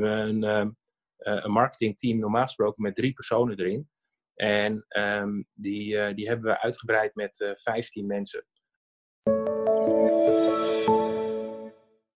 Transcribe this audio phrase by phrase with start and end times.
[0.00, 0.76] We hebben een,
[1.18, 3.88] een marketingteam normaal gesproken met drie personen erin.
[4.34, 8.46] En ehm, die, die hebben we uitgebreid met 15 mensen.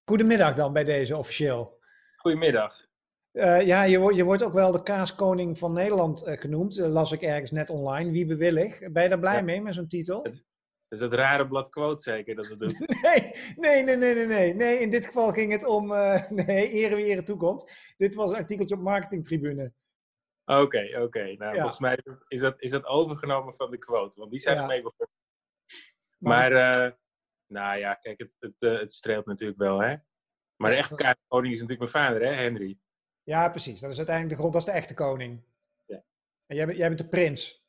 [0.04, 1.78] Goedemiddag dan bij deze officieel.
[2.16, 2.88] Goedemiddag.
[3.32, 6.86] Uh, ja, je, wordt, je wordt ook wel de kaaskoning van Nederland uh, genoemd, uh,
[6.86, 8.10] las ik ergens net online.
[8.10, 8.78] Wie bewillig?
[8.92, 10.26] Ben je daar blij mee met zo'n titel?
[10.90, 12.76] Is dat rare blad quote zeker dat we doen?
[13.02, 14.78] nee, nee, nee, nee, nee, nee.
[14.78, 15.86] In dit geval ging het om,
[16.46, 17.94] nee, ere wie ere toekomt.
[17.96, 19.72] Dit was een artikeltje op Marketingtribune.
[20.44, 21.34] Oké, oké.
[21.38, 21.98] Nou, volgens mij
[22.28, 24.62] is dat, is dat overgenomen van de quote, want die zijn ja.
[24.62, 25.16] ermee begonnen.
[26.18, 26.98] Maar, maar
[27.46, 29.96] nou ja, kijk, het, het, het streelt natuurlijk wel, hè?
[30.56, 32.78] Maar de echte kaaskoning is natuurlijk mijn vader, hè, Henry?
[33.22, 33.80] Ja, precies.
[33.80, 35.42] Dat is uiteindelijk de grond, dat is de echte koning.
[35.86, 36.02] Ja.
[36.46, 37.64] En jij bent, jij bent de prins.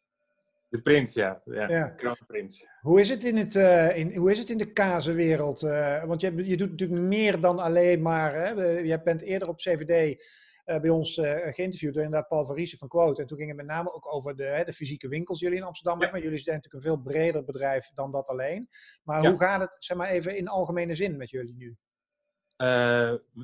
[0.72, 1.42] De prins, ja.
[1.46, 2.18] ja, ja.
[2.28, 2.66] prins.
[2.82, 5.62] Hoe is het in, het, uh, in, hoe is het in de kazenwereld?
[5.62, 8.34] Uh, want je, je doet natuurlijk meer dan alleen maar...
[8.34, 8.50] Hè,
[8.80, 10.24] je bent eerder op CVD
[10.66, 13.22] uh, bij ons geïnterviewd door inderdaad Paul Variese van Quote.
[13.22, 16.02] En toen ging het met name ook over de, de fysieke winkels jullie in Amsterdam.
[16.02, 16.12] Ja.
[16.12, 18.70] Maar jullie zijn natuurlijk een veel breder bedrijf dan dat alleen.
[19.04, 21.78] Maar hoe gaat het, zeg maar even in algemene zin met jullie nu?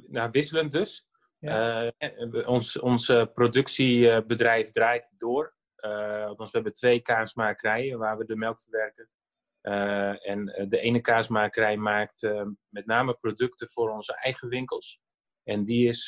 [0.08, 1.08] nou, wisselend dus.
[1.40, 1.92] Ja.
[2.46, 5.57] Ons, ons productiebedrijf draait door.
[5.86, 9.10] Uh, althans, we hebben twee kaasmakerijen waar we de melk verwerken.
[9.62, 12.22] Uh, en de ene kaasmakerij maakt
[12.70, 15.00] met name producten voor onze eigen winkels.
[15.44, 16.08] En die is,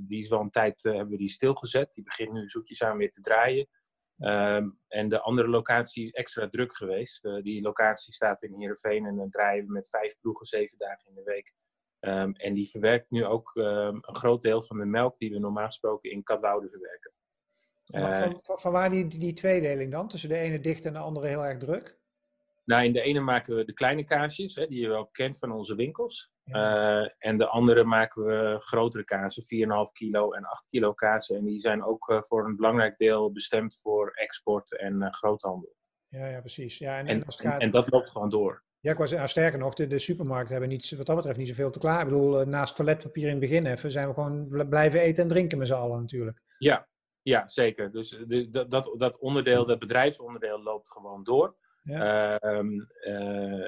[0.00, 1.92] die is wel een tijd hebben we die stilgezet.
[1.92, 3.68] Die begint nu zoetjes aan weer te draaien.
[4.18, 7.22] Ehm, en de andere locatie is extra druk geweest.
[7.22, 11.14] die locatie staat in Heerenveen en dan draaien we met vijf ploegen zeven dagen in
[11.14, 11.54] de week.
[12.00, 15.38] Um, en die verwerkt nu ook um, een groot deel van de melk die we
[15.38, 17.12] normaal gesproken in Katwoude verwerken.
[17.92, 20.08] Uh, van, van, van, waar die, die tweedeling dan?
[20.08, 21.98] Tussen de ene dicht en de andere heel erg druk?
[22.64, 25.52] Nou, in de ene maken we de kleine kaasjes, hè, die je wel kent van
[25.52, 26.32] onze winkels.
[26.44, 27.00] Ja.
[27.02, 29.42] Uh, en de andere maken we grotere kazen,
[29.88, 31.36] 4,5 kilo en 8 kilo kazen.
[31.36, 35.74] En die zijn ook uh, voor een belangrijk deel bestemd voor export en groothandel.
[36.08, 36.78] Ja, ja, precies.
[36.78, 38.64] Ja, en, en, en, en dat loopt gewoon door.
[38.80, 41.48] Ja, ik was, nou, sterker nog, de, de supermarkten hebben niet, wat dat betreft niet
[41.48, 42.00] zoveel te klaar.
[42.00, 45.28] Ik bedoel, eh, naast toiletpapier in het begin even, zijn we gewoon blijven eten en
[45.28, 46.42] drinken met z'n allen natuurlijk.
[46.58, 46.88] Ja,
[47.22, 47.92] ja zeker.
[47.92, 51.56] Dus de, dat, dat onderdeel, dat bedrijfsonderdeel loopt gewoon door.
[51.82, 52.42] Ja.
[52.42, 52.70] Uh,
[53.06, 53.66] uh,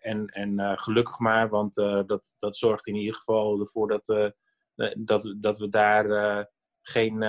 [0.00, 4.32] en en uh, gelukkig maar, want dat, dat zorgt in ieder geval ervoor dat,
[4.94, 6.48] dat, dat we daar
[6.82, 7.22] geen,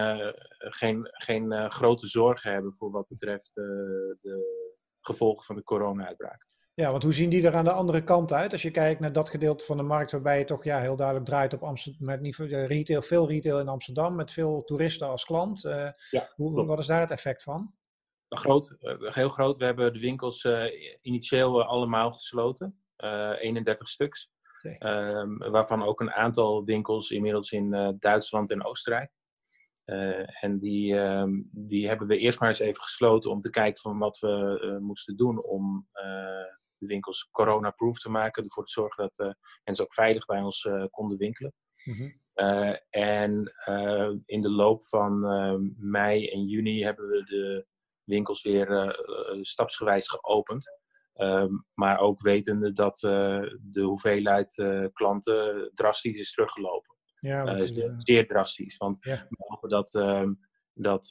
[0.58, 4.72] geen, geen grote zorgen hebben voor wat betreft de
[5.02, 6.48] gevolgen van de corona-uitbraak.
[6.76, 8.52] Ja, want hoe zien die er aan de andere kant uit?
[8.52, 11.26] Als je kijkt naar dat gedeelte van de markt waarbij je toch ja, heel duidelijk
[11.26, 15.64] draait op Amsterdam, met niet, retail, veel retail in Amsterdam, met veel toeristen als klant.
[15.64, 17.74] Uh, ja, hoe, wat is daar het effect van?
[18.30, 19.58] Groot, uh, heel groot.
[19.58, 20.64] We hebben de winkels uh,
[21.02, 24.32] initieel allemaal gesloten, 31 stuks.
[24.64, 25.20] Okay.
[25.20, 29.12] Um, waarvan ook een aantal winkels inmiddels in Duitsland en Oostenrijk.
[30.42, 33.98] en die, um, die hebben we eerst maar eens even gesloten om te kijken van
[33.98, 35.88] wat we moesten doen om
[36.84, 38.44] de winkels corona-proof te maken.
[38.44, 39.34] Ervoor te zorgen dat uh,
[39.64, 41.54] mensen ook veilig bij ons uh, konden winkelen.
[41.84, 42.20] Mm -hmm.
[42.36, 43.54] uh, en
[44.26, 45.20] in de loop van
[45.78, 47.66] mei en juni hebben we de
[48.04, 48.98] winkels weer
[49.42, 50.82] stapsgewijs geopend.
[51.16, 54.54] Um, maar ook wetende dat de hoeveelheid
[54.94, 56.96] klanten drastisch is teruggelopen.
[57.20, 58.78] Ja, wat, zeer, zeer drastisch.
[58.78, 59.26] Want ja.
[59.30, 60.34] we hopen dat, ehm,
[60.74, 61.08] dat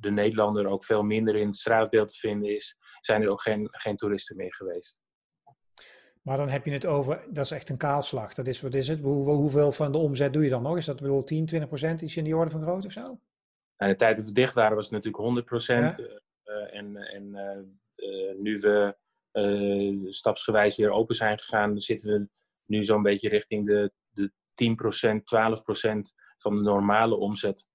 [0.00, 3.68] de Nederlander ook veel minder in het straatbeeld te vinden is zijn er ook geen,
[3.70, 4.98] geen toeristen meer geweest.
[6.22, 8.34] Maar dan heb je het over, dat is echt een kaalslag.
[8.34, 9.00] Dat is, wat is het?
[9.00, 10.76] Hoe, hoeveel van de omzet doe je dan nog?
[10.76, 12.00] Is dat bedoel 10, 20 procent?
[12.02, 13.00] Iets in die orde van grootte of zo?
[13.10, 13.18] In
[13.76, 15.96] nou, de tijd dat we dicht waren was het natuurlijk 100 procent.
[15.96, 16.04] Ja?
[16.44, 17.24] Uh, en en
[17.96, 18.96] uh, nu we
[19.32, 22.28] uh, stapsgewijs weer open zijn gegaan, zitten we
[22.64, 27.68] nu zo'n beetje richting de, de 10 procent, 12 procent van de normale omzet.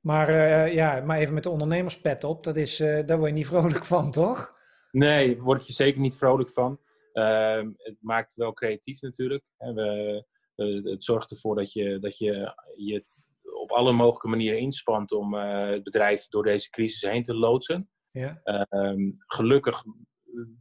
[0.00, 3.36] Maar, uh, ja, maar even met de ondernemerspet op, dat is, uh, daar word je
[3.36, 4.58] niet vrolijk van, toch?
[4.90, 6.80] Nee, daar word je zeker niet vrolijk van.
[7.12, 9.44] Uh, het maakt wel creatief natuurlijk.
[9.56, 10.24] We,
[10.82, 13.04] het zorgt ervoor dat je, dat je je
[13.62, 17.90] op alle mogelijke manieren inspant om het bedrijf door deze crisis heen te loodsen.
[18.10, 18.40] Ja.
[18.42, 19.82] Ehm, gelukkig,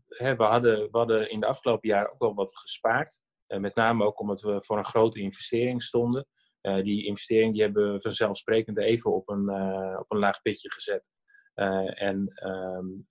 [0.07, 3.21] hè, we, hadden, we hadden in de afgelopen jaren ook wel wat gespaard.
[3.47, 6.27] met name ook omdat we voor een grote investering stonden.
[6.61, 10.71] Uh, die investering die hebben we vanzelfsprekend even op een, uh, op een laag pitje
[10.71, 11.03] gezet.
[11.55, 13.07] Uh, en um,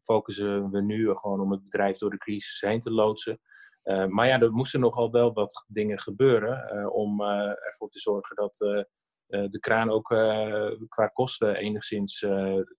[0.00, 3.40] focussen we nu gewoon om het bedrijf door de crisis heen te loodsen.
[4.08, 8.56] maar ja, er moesten nogal wel wat dingen gebeuren om ervoor te zorgen dat
[9.26, 10.06] de kraan ook
[10.88, 12.26] qua kosten enigszins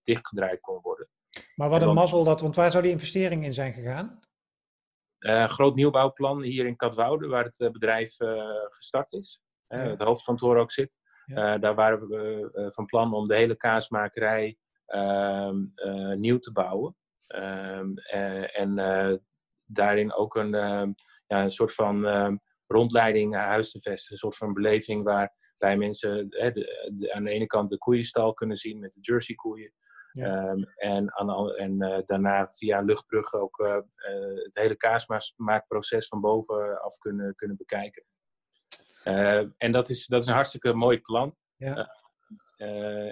[0.02, 1.08] dichtgedraaid kon worden.
[1.54, 4.20] Maar wat een mazzel dat, want waar zou die investering in zijn gegaan?
[5.48, 8.16] groot nieuwbouwplan hier in Katwoude, waar het bedrijf
[8.68, 9.45] gestart is.
[9.68, 10.98] Het hoofdkantoor ook zit.
[11.34, 15.56] daar waren we van plan om de hele kaasmakerij ehm,
[16.20, 16.96] nieuw te bouwen.
[17.26, 17.96] Ehm,
[18.46, 18.74] en
[19.64, 20.50] daarin ook een,
[21.26, 22.06] ja, een soort van
[22.66, 24.12] rondleiding naar huis te vestigen.
[24.12, 28.56] Een soort van beleving waarbij mensen hè, de, aan de ene kant de koeienstal kunnen
[28.56, 29.72] zien met de jersey koeien.
[30.12, 33.74] Ehm, en, aan, en uh, daarna via luchtbrug ook uh,
[34.44, 38.04] het hele kaasmaakproces van bovenaf kunnen, kunnen bekijken.
[39.56, 41.36] En dat is, dat is een hartstikke mooi plan.
[41.56, 41.90] Ja.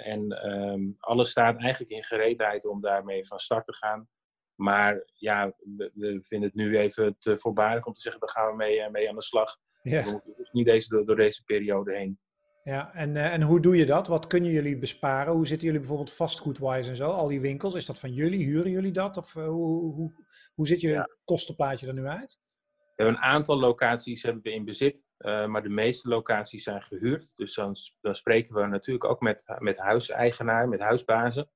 [0.03, 4.09] en um, alles staat eigenlijk in gereedheid om daarmee van start te gaan.
[4.55, 8.51] Maar ja, we, we, vinden het nu even te voorbarig om te zeggen, daar gaan
[8.51, 9.57] we mee, mee aan de slag.
[9.83, 10.05] Ja.
[10.05, 12.19] We moeten dus niet deze, door, door deze periode heen.
[12.65, 14.07] Ja, en, uh, en hoe doe je dat?
[14.07, 15.33] Wat kunnen jullie besparen?
[15.33, 17.11] Hoe zitten jullie bijvoorbeeld vastgoedwise en zo?
[17.11, 18.45] Al die winkels, is dat van jullie?
[18.45, 19.17] Huren jullie dat?
[19.17, 20.13] Of hoe, hoe,
[20.55, 21.09] hoe zit je ja.
[21.25, 22.39] kostenplaatje er nu uit?
[22.97, 26.83] We hebben een aantal locaties hebben we in bezit, uh, maar de meeste locaties zijn
[26.83, 27.33] gehuurd.
[27.37, 31.51] Dus dan, dan spreken we natuurlijk ook met, met huiseigenaar, met huisbazen.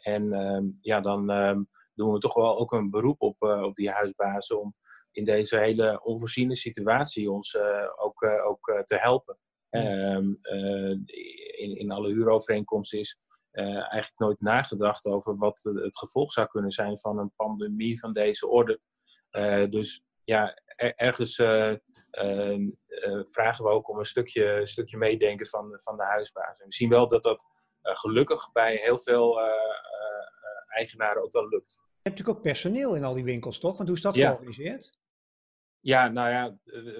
[0.00, 1.62] en ehm, ja, dan ehm,
[1.94, 4.74] doen we toch wel ook een beroep op, op die huisbazen om
[5.10, 7.58] in deze hele onvoorziene situatie ons
[7.96, 9.38] ook, ook te helpen.
[9.70, 10.90] Ehm, eh,
[11.60, 13.18] in, in alle huurovereenkomsten is
[13.50, 18.46] eigenlijk nooit nagedacht over wat het gevolg zou kunnen zijn van een pandemie van deze
[18.46, 18.80] orde.
[19.70, 21.36] Dus ja, ergens
[23.28, 26.58] vragen we ook om een stukje, stukje meedenken van, van de huisbaas.
[26.58, 27.46] En we zien wel dat dat
[27.82, 29.40] gelukkig bij heel veel
[30.68, 31.72] eigenaren ook wel lukt.
[31.82, 33.76] Je hebt natuurlijk ook personeel in al die winkels, toch?
[33.76, 34.98] Want hoe is dat georganiseerd?
[35.80, 36.58] Ja, nou ja,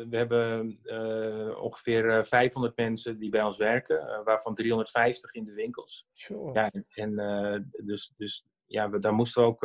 [0.09, 5.45] we hebben uh, ongeveer 500 eh, mensen die bij ons werken, uh, waarvan 350 in
[5.45, 6.09] de winkels.
[6.13, 6.53] Sure.
[6.53, 9.65] Ja, en uh, dus, dus ja, we, daar moesten we ook,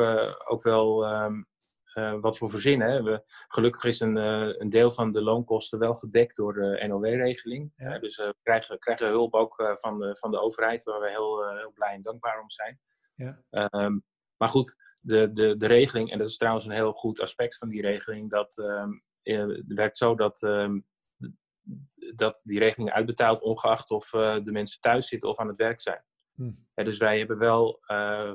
[0.50, 1.46] ook wel um,
[2.20, 2.90] wat voor verzinnen.
[2.90, 3.02] Hè.
[3.02, 4.16] We, gelukkig is een,
[4.60, 7.72] een deel van de loonkosten wel gedekt door de NOW-regeling.
[7.76, 7.98] Ja.
[7.98, 11.72] dus we krijgen, krijgen hulp ook van, de, van de overheid, waar we heel, heel
[11.74, 12.80] blij en dankbaar om zijn.
[13.14, 13.42] Ja.
[13.84, 14.04] Um,
[14.36, 17.68] maar goed, de, de, de regeling, en dat is trouwens een heel goed aspect van
[17.68, 20.74] die regeling, dat um, het werkt zo dat, uh,
[22.14, 25.80] dat die regeling uitbetaalt ongeacht of uh, de mensen thuis zitten of aan het werk
[25.80, 26.04] zijn.
[26.34, 26.66] Hmm.
[26.74, 28.32] dus wij hebben wel uh,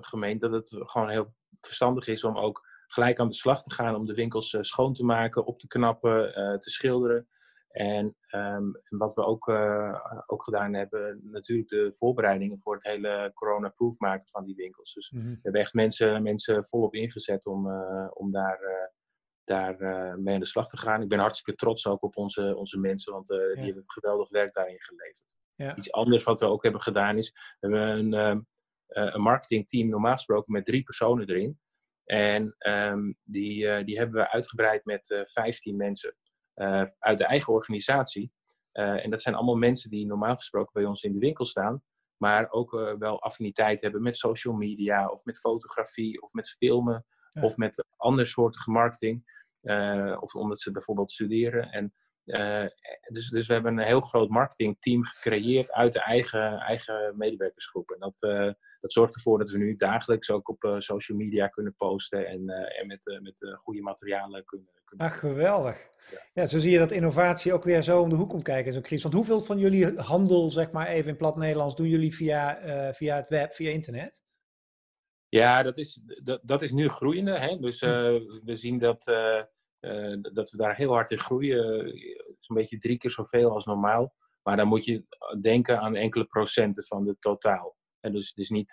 [0.00, 3.94] gemeend dat het gewoon heel verstandig is om ook gelijk aan de slag te gaan
[3.94, 7.28] om de winkels uh, schoon te maken, op te knappen, te schilderen.
[7.70, 9.48] En, um, en, wat we ook,
[10.26, 14.92] ook gedaan hebben, natuurlijk de voorbereidingen voor het hele corona-proof maken van die winkels.
[14.92, 15.30] Dus mm -hmm.
[15.30, 17.70] we hebben echt mensen, mensen volop ingezet om,
[18.12, 18.90] om daar
[19.50, 21.02] daar uh, mee aan de slag te gaan.
[21.02, 24.54] Ik ben hartstikke trots ook op onze, onze mensen, want uh, die hebben geweldig werk
[24.54, 25.22] daarin geleverd.
[25.54, 25.76] Ja.
[25.76, 30.14] Iets anders wat we ook hebben gedaan is, we hebben een, uh, een marketingteam normaal
[30.14, 31.60] gesproken met drie personen erin.
[32.10, 36.16] En um, die, die hebben we uitgebreid met 15 mensen
[36.98, 38.32] uit de eigen organisatie.
[38.72, 41.82] en dat zijn allemaal mensen die normaal gesproken bij ons in de winkel staan,
[42.16, 47.04] maar ook wel affiniteit hebben met social media of met fotografie of met filmen.
[47.32, 49.24] Of met andere soorten marketing.
[49.60, 51.70] Eh, of omdat ze bijvoorbeeld studeren.
[51.70, 51.94] En,
[52.32, 52.68] eh,
[53.12, 57.90] dus, dus we hebben een heel groot marketingteam gecreëerd uit de eigen, eigen medewerkersgroep.
[57.90, 61.74] En dat, uh, dat zorgt ervoor dat we nu dagelijks ook op social media kunnen
[61.76, 64.68] posten en, en met, met goede materialen kunnen.
[64.84, 65.88] kunnen Ach, geweldig.
[66.10, 66.18] Ja.
[66.32, 66.46] ja.
[66.46, 68.82] zo zie je dat innovatie ook weer zo om de hoek komt kijken in zo'n
[68.82, 69.02] crisis.
[69.02, 72.58] Want hoeveel van jullie handel, zeg maar even in plat Nederlands, doen jullie via,
[72.94, 74.22] via het web, via internet?
[75.30, 77.38] Ja, dat is, dat, dat is nu groeiende.
[77.38, 77.58] Hè?
[77.58, 77.86] Dus hm.
[77.86, 79.04] eh, we zien dat,
[79.80, 81.92] uh, uh, dat we daar heel hard in groeien.
[82.38, 84.14] Zo'n beetje drie keer zoveel als normaal.
[84.42, 85.04] Maar dan moet je
[85.40, 87.76] denken aan enkele procenten van het totaal.
[88.00, 88.72] En dus het is niet,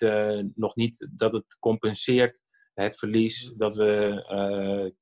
[0.53, 4.93] nog niet dat het compenseert het verlies dat we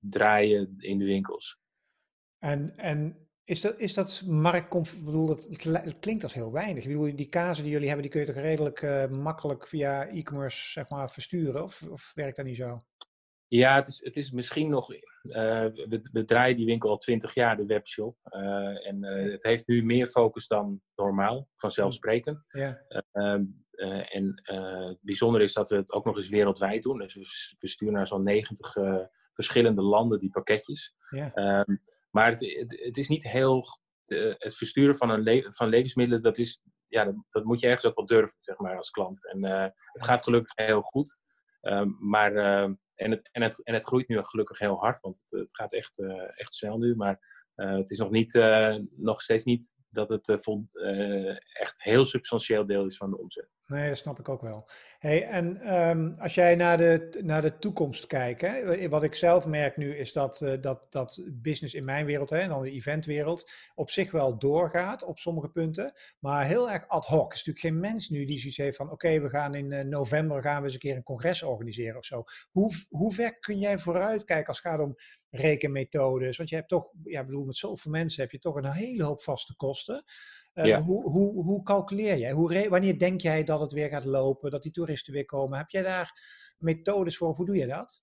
[0.00, 1.58] draaien in de winkels.
[2.38, 5.04] En, en is dat, is dat marktconform?
[5.04, 6.84] bedoel, dat, klinkt als heel weinig.
[6.84, 10.06] Ik bedoel, die kazen die jullie hebben, die kun je toch redelijk uh, makkelijk via
[10.06, 11.62] e-commerce zeg maar, versturen?
[11.62, 12.78] Of, of werkt dat niet zo?
[13.48, 14.92] Ja, het is, het is misschien nog.
[14.92, 15.00] Uh,
[15.64, 18.16] we, we, draaien die winkel al twintig jaar, de webshop.
[18.24, 22.44] Uh, en het heeft nu meer focus dan normaal, vanzelfsprekend.
[22.48, 22.84] Ja.
[23.12, 23.44] Ehm,
[24.08, 26.98] en het bijzondere is dat we het ook nog eens wereldwijd doen.
[26.98, 28.74] Dus we, we sturen naar zo'n 90
[29.32, 30.94] verschillende landen die pakketjes.
[31.08, 31.32] Ja.
[31.34, 31.76] Ehm,
[32.10, 33.64] maar het, het, is niet heel.
[34.38, 37.84] het versturen van, een le van levensmiddelen, dat, is, ja, dat, dat, moet je ergens
[37.84, 39.30] ook wel durven, zeg maar, als klant.
[39.30, 39.42] En
[39.92, 41.18] het gaat gelukkig heel goed.
[41.62, 45.22] Um, maar, uh, en, het, en, het, en het groeit nu gelukkig heel hard, want
[45.26, 46.96] het, het gaat echt, uh, echt snel nu.
[46.96, 48.32] Maar het is nog, niet,
[48.90, 50.68] nog steeds niet dat het vol,
[51.52, 53.48] echt heel substantieel deel is van de omzet.
[53.68, 54.68] Nee, dat snap ik ook wel.
[54.98, 59.46] Hey, en um, als jij naar de, naar de toekomst kijkt, hè, wat ik zelf
[59.46, 63.50] merk nu is dat, uh, dat, dat business in mijn wereld en dan de eventwereld
[63.74, 67.30] op zich wel doorgaat op sommige punten, maar heel erg ad hoc.
[67.30, 70.42] Er is natuurlijk geen mens nu die zoiets heeft van oké, we gaan in november
[70.42, 72.24] gaan we eens een keer een congres organiseren of zo.
[72.50, 74.94] Hoe, hoe ver kun jij vooruitkijken als het gaat om
[75.30, 76.36] rekenmethodes?
[76.36, 79.20] Want je hebt toch, ja, bedoel, met zoveel mensen heb je toch een hele hoop
[79.20, 80.04] vaste kosten.
[80.54, 82.32] Uh, hoe, hoe, hoe calculeer jij?
[82.32, 85.58] Hoe wanneer denk jij dat het weer gaat lopen, dat die toeristen weer komen?
[85.58, 86.20] Heb jij daar
[86.58, 87.34] methodes voor?
[87.34, 88.02] Hoe doe je dat?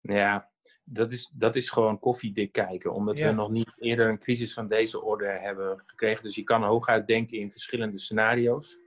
[0.00, 0.50] Ja,
[0.84, 2.94] dat is, dat is gewoon koffiedik kijken.
[2.94, 6.24] Omdat we nog niet eerder een crisis van deze orde hebben gekregen.
[6.24, 8.78] Dus je kan hooguit denken in verschillende scenario's.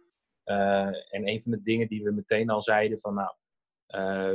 [0.46, 3.36] Uh, en een van de dingen die we meteen al zeiden van nou,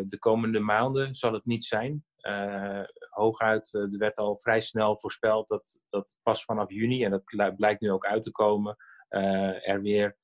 [0.08, 2.04] de komende maanden zal het niet zijn.
[2.20, 7.56] Uh, hooguit, er werd al vrij snel voorspeld dat, dat pas vanaf juni, en dat
[7.56, 8.76] blijkt nu ook uit te komen,
[9.08, 10.16] er weer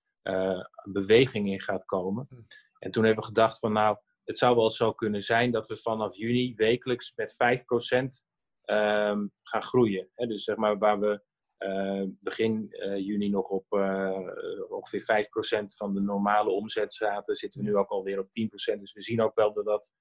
[0.82, 2.26] beweging in gaat komen.
[2.28, 2.34] Hm.
[2.78, 5.76] En toen hebben we gedacht van nou, het zou wel zo kunnen zijn dat we
[5.76, 7.36] vanaf juni wekelijks met 5%
[7.96, 8.10] um,
[8.64, 10.08] ehm, gaan groeien.
[10.14, 11.22] Dus zeg maar waar we
[12.20, 13.64] begin juni nog op
[14.68, 15.26] ongeveer
[15.62, 18.30] 5% van de normale omzet zaten, zitten we nu ook alweer op 10%.
[18.78, 19.92] Dus we zien ook wel dat dat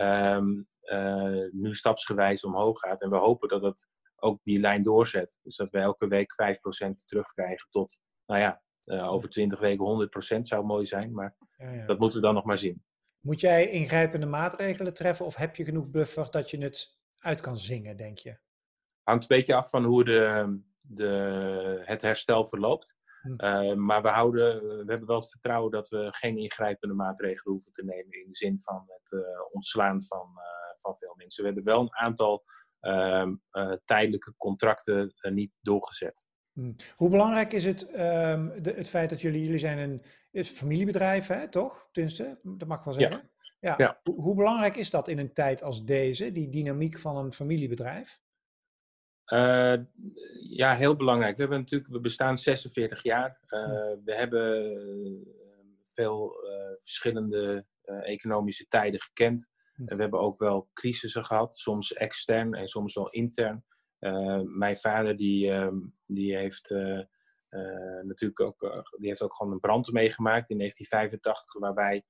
[0.00, 3.02] um, uh, nu stapsgewijs omhoog gaat.
[3.02, 5.38] En we hopen dat het ook die lijn doorzet.
[5.42, 10.40] Dus dat we elke week 5% terugkrijgen tot, nou ja, uh, over 20 weken 100%
[10.40, 11.12] zou mooi zijn.
[11.12, 11.86] Maar ja, ja.
[11.86, 12.84] dat moeten we dan nog maar zien.
[13.20, 17.58] Moet jij ingrijpende maatregelen treffen of heb je genoeg buffer dat je het uit kan
[17.58, 18.38] zingen, denk je?
[19.02, 22.96] Hangt een beetje af van hoe de, de, het herstel verloopt.
[23.36, 27.72] Uh, maar we, houden, we hebben wel het vertrouwen dat we geen ingrijpende maatregelen hoeven
[27.72, 31.44] te nemen in de zin van het uh, ontslaan van, uh, van veel mensen.
[31.44, 32.44] We hebben wel een aantal
[32.80, 33.34] ehm,
[33.84, 36.26] tijdelijke contracten niet doorgezet.
[36.52, 36.76] Hmm.
[36.96, 41.26] Hoe belangrijk is het, um, de, het feit dat jullie, jullie zijn een is familiebedrijf,
[41.26, 41.88] hè, toch?
[41.92, 43.30] Tenminste, dat mag ik wel zeggen.
[43.60, 43.70] Ja.
[43.70, 43.74] ja.
[43.76, 44.00] ja.
[44.02, 48.20] Hoe, hoe belangrijk is dat in een tijd als deze, die dynamiek van een familiebedrijf?
[49.32, 49.74] Uh,
[50.50, 51.36] ja, heel belangrijk.
[51.36, 53.38] We, hebben natuurlijk, we bestaan 46 jaar.
[53.46, 53.60] Uh,
[54.04, 55.26] we hebben uh,
[55.92, 56.36] veel
[56.82, 59.50] verschillende economische tijden gekend.
[59.74, 63.64] En we hebben ook wel crisissen gehad, soms extern en soms wel intern.
[64.44, 65.76] mijn vader die, ehm,
[66.06, 66.70] die heeft
[68.02, 72.04] natuurlijk ook, die heeft ook gewoon een brand meegemaakt in 1985, waarbij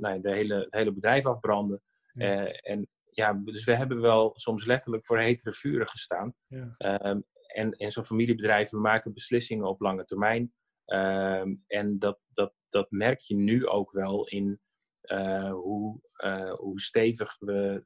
[0.00, 1.80] nou, de hele, het hele bedrijf afbrandde.
[2.12, 2.46] Ja.
[2.46, 6.34] en ja, dus we hebben wel soms letterlijk voor hetere vuren gestaan.
[6.46, 6.76] Ja.
[7.06, 10.52] Um, en en zo'n familiebedrijf, we maken beslissingen op lange termijn.
[10.86, 14.60] Um, en dat, dat, dat merk je nu ook wel in
[15.02, 17.84] uh, hoe, uh, hoe stevig we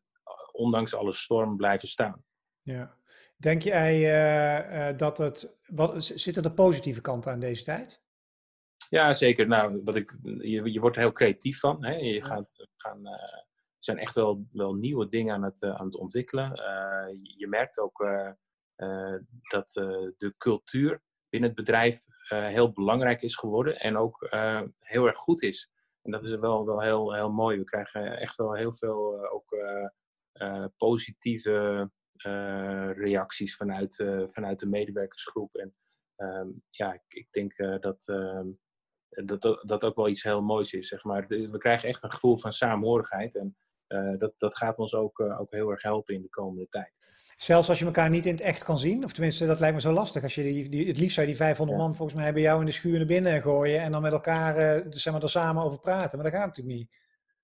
[0.53, 2.25] ondanks alle storm blijven staan.
[2.63, 2.97] Ja.
[3.37, 3.97] Denk jij
[4.91, 5.59] uh, dat het.
[5.67, 8.03] Wat, zitten er positieve kanten aan deze tijd?
[8.91, 9.47] Ja, zeker.
[9.47, 11.85] Nou, wat ik, je, je wordt er heel creatief van.
[11.85, 11.95] Hè?
[11.95, 13.03] Je gaat, gaan,
[13.88, 16.50] zijn echt wel, wel nieuwe dingen aan het, uh, aan het ontwikkelen.
[16.50, 19.14] Uh, je merkt ook uh,
[19.50, 19.73] dat
[20.16, 24.28] de cultuur binnen het bedrijf heel belangrijk is geworden en ook
[24.78, 25.71] heel erg goed is.
[26.02, 27.59] En dat is wel, wel heel, heel mooi.
[27.59, 29.57] We krijgen echt wel heel veel ook,
[30.76, 31.90] positieve
[32.97, 33.95] reacties vanuit,
[34.28, 35.54] vanuit de medewerkersgroep.
[35.54, 35.75] En
[36.16, 38.49] ehm, ja, ik, ik denk dat ehm,
[39.09, 40.88] dat, dat ook wel iets heel moois is.
[40.88, 41.26] Zeg maar.
[41.26, 43.37] We krijgen echt een gevoel van saamhorigheid.
[43.37, 43.57] En
[44.18, 47.00] dat, dat gaat ons ook, uh, ook heel erg helpen in de komende tijd.
[47.37, 49.80] Zelfs als je elkaar niet in het echt kan zien, of tenminste, dat lijkt me
[49.80, 50.23] zo lastig.
[50.23, 51.85] Als je die, die, het liefst zou je die 500 ja.
[51.85, 54.76] man volgens mij bij jou in de schuur naar binnen gooien en dan met elkaar
[54.76, 56.18] uh, zeg maar, er samen over praten.
[56.18, 56.90] Maar dat gaat natuurlijk niet.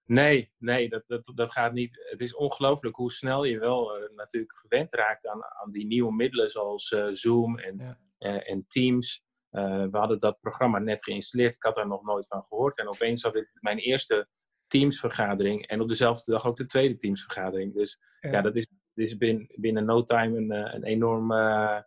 [0.05, 2.07] Nee, nee, dat, dat, dat gaat niet.
[2.11, 6.51] Het is ongelooflijk hoe snel je wel natuurlijk gewend raakt aan, aan die nieuwe middelen
[6.51, 8.43] zoals Zoom en, ja.
[8.43, 9.25] en Teams.
[9.51, 11.55] we hadden dat programma net geïnstalleerd.
[11.55, 12.79] Ik had daar nog nooit van gehoord.
[12.79, 14.29] En opeens had ik mijn eerste
[14.75, 17.75] teamsvergadering en op dezelfde dag ook de tweede teamsvergadering.
[17.75, 21.79] Dus ja, ja dat is, is binnen, binnen no time een, eh, een enorm uh,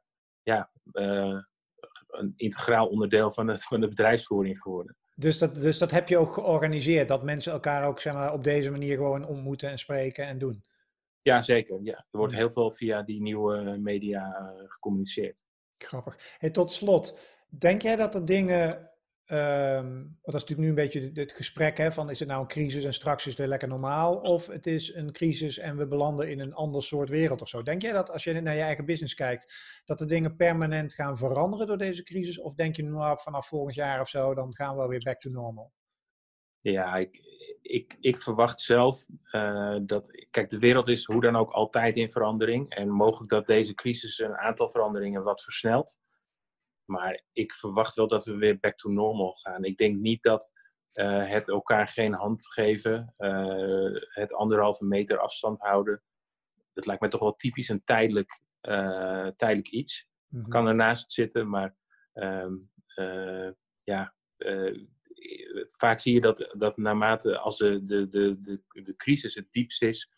[0.44, 1.42] ja, uh,
[2.08, 4.96] een integraal onderdeel van, het, van de bedrijfsvoering geworden.
[5.16, 8.44] Dus dat, dus dat heb je ook georganiseerd, dat mensen elkaar ook zeg maar, op
[8.44, 10.64] deze manier gewoon ontmoeten en spreken en doen?
[11.22, 11.80] Ja, zeker.
[11.84, 11.96] Ja.
[12.12, 15.46] Er wordt heel veel via die nieuwe media gecommuniceerd.
[15.78, 16.36] Grappig.
[16.38, 18.92] Hey, tot slot, denk jij dat er dingen
[19.32, 19.38] Um,
[19.92, 22.48] want dat is natuurlijk nu een beetje het gesprek hè, van is het nou een
[22.48, 26.30] crisis en straks is het lekker normaal of het is een crisis en we belanden
[26.30, 27.62] in een ander soort wereld of zo.
[27.62, 29.54] Denk jij dat als je naar je eigen business kijkt,
[29.86, 33.76] dat de dingen permanent gaan veranderen door deze crisis of denk je nou vanaf volgend
[33.76, 35.72] jaar of zo, dan gaan we weer back to normal?
[36.62, 37.22] Ja, ik,
[37.62, 42.12] ik, ik verwacht zelf uh, dat, kijk de wereld is hoe dan ook altijd in
[42.12, 45.98] verandering en mogelijk dat deze crisis een aantal veranderingen wat versnelt.
[46.88, 49.64] Maar ik verwacht wel dat we weer back to normal gaan.
[49.64, 50.52] Ik denk niet dat
[50.98, 53.14] het elkaar geen hand geven,
[54.10, 56.04] het anderhalve meter afstand houden,
[56.74, 58.42] dat lijkt mij toch wel typisch een tijdelijk,
[59.36, 60.08] tijdelijk iets.
[60.28, 61.76] Mm Kan ernaast zitten, maar
[62.14, 62.54] ehm,
[63.84, 64.14] ja,
[65.72, 69.82] vaak zie je dat, dat naarmate als de, de, de, de, de crisis het diepst
[69.82, 70.12] is,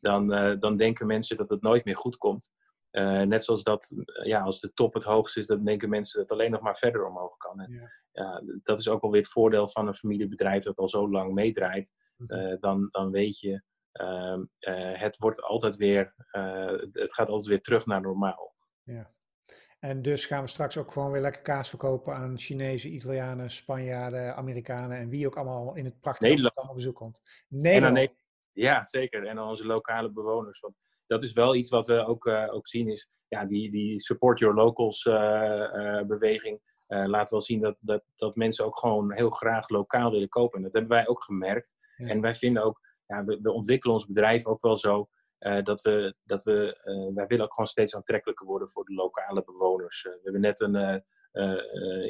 [0.00, 0.28] dan,
[0.60, 2.52] dan denken mensen dat het nooit meer goed komt.
[2.96, 6.28] Uh, net zoals dat, ja, als de top het hoogst is, dan denken mensen dat
[6.28, 7.60] het alleen nog maar verder omhoog kan.
[7.60, 7.90] En, ja.
[8.12, 8.42] ja.
[8.62, 11.92] dat is ook wel weer het voordeel van een familiebedrijf dat al zo lang meedraait.
[12.26, 13.62] Uh, dan, dan weet je,
[13.92, 14.44] ehm,
[14.98, 16.14] het wordt altijd weer,
[16.92, 18.54] het gaat altijd weer terug naar normaal.
[18.82, 19.14] Ja.
[19.78, 24.36] En dus gaan we straks ook gewoon weer lekker kaas verkopen aan Chinezen, Italianen, Spanjaarden,
[24.36, 27.22] Amerikanen en wie ook allemaal in het prachtige Nederland op bezoek komt.
[27.48, 28.10] Nederland.
[28.52, 29.26] ja, zeker.
[29.26, 30.60] En dan onze lokale bewoners.
[30.60, 30.74] Want
[31.06, 34.38] dat is wel iets wat we ook, uh, ook zien is, ja, die, die support
[34.38, 39.30] your locals uh, uh, beweging laat wel zien dat, dat, dat mensen ook gewoon heel
[39.30, 40.56] graag lokaal willen kopen.
[40.56, 41.76] En dat hebben wij ook gemerkt.
[41.96, 45.08] En wij vinden ook, ja, we, we ontwikkelen ons bedrijf ook wel zo
[45.40, 48.94] uh, dat we, dat we uh, wij willen ook gewoon steeds aantrekkelijker worden voor de
[48.94, 50.04] lokale bewoners.
[50.04, 51.04] Uh, we hebben net een,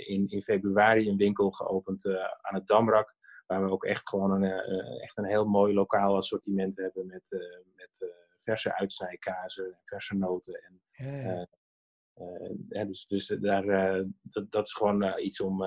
[0.06, 2.06] in, in februari een winkel geopend
[2.40, 3.14] aan het Damrak,
[3.46, 4.60] waar we ook echt gewoon een,
[5.00, 10.62] echt een heel mooi lokaal assortiment hebben met, met verse uitsnijkazen, verse noten.
[10.62, 10.80] En,
[12.66, 12.84] ja.
[12.84, 13.66] dus dus daar,
[14.22, 15.58] dat, dat is gewoon iets om,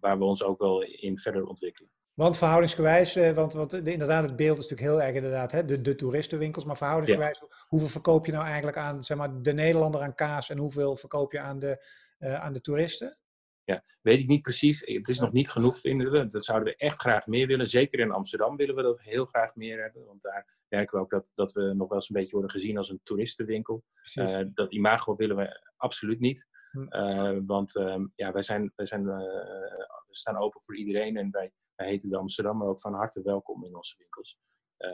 [0.00, 1.90] waar we ons ook wel in verder ontwikkelen.
[2.14, 5.80] Want verhoudingsgewijs, eh, want, want inderdaad, het beeld is natuurlijk heel erg inderdaad, hè, de,
[5.80, 10.14] de toeristenwinkels, maar verhoudingsgewijs, hoeveel verkoop je nou eigenlijk aan zeg maar, de Nederlander aan
[10.14, 11.86] kaas en hoeveel verkoop je aan de,
[12.18, 13.18] uh, aan de toeristen?
[13.64, 14.80] Ja, weet ik niet precies.
[14.80, 16.30] Het is nog niet genoeg, vinden we.
[16.30, 17.66] Dat zouden we echt graag meer willen.
[17.66, 20.04] Zeker in Amsterdam willen we dat heel graag meer hebben.
[20.04, 22.76] Want daar merken we ook dat, dat we nog wel eens een beetje worden gezien
[22.76, 23.84] als een toeristenwinkel.
[24.14, 26.46] Uh, dat imago willen we absoluut niet.
[26.70, 27.46] Hm.
[27.46, 31.86] want ehm, ja, wij, zijn, wij zijn, we staan open voor iedereen en wij wij
[31.86, 34.38] heten de Amsterdam, maar ook van harte welkom in onze winkels.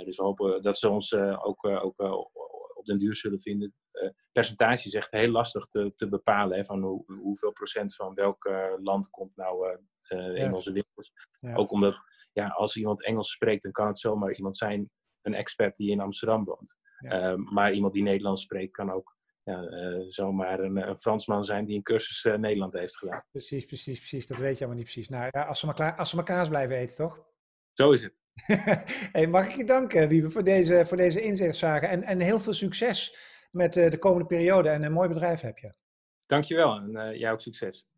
[0.05, 1.95] Dus we hopen dat ze ons ook, ook
[2.81, 3.75] op den duur zullen vinden.
[4.33, 8.51] percentage is echt heel lastig te, te bepalen, hè, van hoe, hoeveel procent van welk
[8.77, 9.79] land komt nou
[10.35, 11.13] in onze winkels.
[11.41, 11.55] Ja.
[11.55, 11.97] Ook omdat,
[12.33, 14.91] ja, als iemand Engels spreekt, dan kan het zomaar iemand zijn,
[15.23, 16.77] een expert die in Amsterdam woont.
[16.99, 17.37] Ja.
[17.37, 21.77] maar iemand die Nederlands spreekt, kan ook ja, uh, zomaar een, een, Fransman zijn die
[21.77, 23.25] een cursus uh, Nederland heeft gedaan.
[23.31, 24.27] Precies, precies, precies.
[24.27, 25.09] Dat weet je allemaal niet precies.
[25.09, 27.29] Nou ja, als ze maar, klaar, als ze maar kaas blijven eten, toch?
[27.73, 28.23] Zo is het.
[29.31, 31.89] mag ik je danken, Wiebe, voor deze, voor deze inzichtszagen.
[31.89, 33.17] En, en heel veel succes
[33.51, 34.69] met uh, de komende periode.
[34.69, 35.75] En een mooi bedrijf heb je.
[36.27, 37.90] Dankjewel en jij ook succes.